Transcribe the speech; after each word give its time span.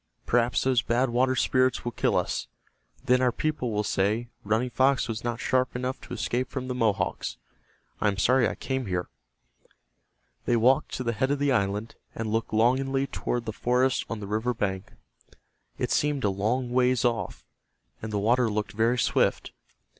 Perhaps 0.25 0.63
those 0.63 0.81
Bad 0.81 1.11
Water 1.11 1.35
Spirits 1.35 1.85
will 1.85 1.91
kill 1.91 2.15
us. 2.17 2.47
Then 3.05 3.21
our 3.21 3.31
people 3.31 3.69
will 3.71 3.83
say, 3.83 4.29
'Running 4.43 4.71
Fox 4.71 5.07
was 5.07 5.23
not 5.23 5.39
sharp 5.39 5.75
enough 5.75 6.01
to 6.01 6.13
escape 6.15 6.49
from 6.49 6.67
the 6.67 6.73
Mohawks.' 6.73 7.37
I 7.99 8.07
am 8.07 8.17
sorry 8.17 8.49
I 8.49 8.55
came 8.55 8.87
here." 8.87 9.09
They 10.45 10.55
walked 10.57 10.91
to 10.93 11.03
the 11.03 11.13
head 11.13 11.29
of 11.29 11.37
the 11.37 11.51
island, 11.51 11.93
and 12.15 12.31
looked 12.31 12.51
longingly 12.51 13.05
toward 13.05 13.45
the 13.45 13.53
forest 13.53 14.03
on 14.09 14.19
the 14.19 14.25
river 14.25 14.55
bank. 14.55 14.91
It 15.77 15.91
seemed 15.91 16.23
a 16.23 16.31
long 16.31 16.71
ways 16.71 17.05
off, 17.05 17.45
and 18.01 18.11
the 18.11 18.17
water 18.17 18.49
looked 18.49 18.71
very 18.71 18.97
swift. 18.97 19.51